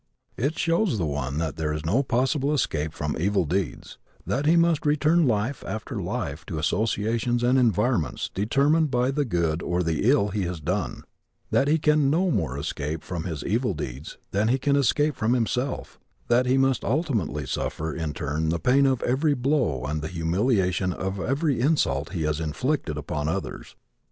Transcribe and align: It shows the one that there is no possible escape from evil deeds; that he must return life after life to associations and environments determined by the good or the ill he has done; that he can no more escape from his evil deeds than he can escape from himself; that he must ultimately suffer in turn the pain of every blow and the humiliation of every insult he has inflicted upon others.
It 0.35 0.57
shows 0.57 0.97
the 0.97 1.05
one 1.05 1.37
that 1.37 1.57
there 1.57 1.71
is 1.71 1.85
no 1.85 2.01
possible 2.01 2.51
escape 2.55 2.91
from 2.91 3.15
evil 3.19 3.45
deeds; 3.45 3.99
that 4.25 4.47
he 4.47 4.55
must 4.55 4.83
return 4.83 5.27
life 5.27 5.63
after 5.63 6.01
life 6.01 6.43
to 6.47 6.57
associations 6.57 7.43
and 7.43 7.55
environments 7.59 8.27
determined 8.33 8.89
by 8.89 9.11
the 9.11 9.25
good 9.25 9.61
or 9.61 9.83
the 9.83 10.09
ill 10.09 10.29
he 10.29 10.41
has 10.45 10.59
done; 10.59 11.03
that 11.51 11.67
he 11.67 11.77
can 11.77 12.09
no 12.09 12.31
more 12.31 12.57
escape 12.57 13.03
from 13.03 13.25
his 13.25 13.43
evil 13.43 13.75
deeds 13.75 14.17
than 14.31 14.47
he 14.47 14.57
can 14.57 14.75
escape 14.75 15.15
from 15.15 15.33
himself; 15.33 15.99
that 16.29 16.47
he 16.47 16.57
must 16.57 16.83
ultimately 16.83 17.45
suffer 17.45 17.93
in 17.93 18.13
turn 18.13 18.49
the 18.49 18.57
pain 18.57 18.87
of 18.87 19.03
every 19.03 19.35
blow 19.35 19.83
and 19.85 20.01
the 20.01 20.07
humiliation 20.07 20.91
of 20.91 21.19
every 21.19 21.59
insult 21.59 22.09
he 22.13 22.23
has 22.23 22.39
inflicted 22.39 22.97
upon 22.97 23.27
others. 23.29 23.75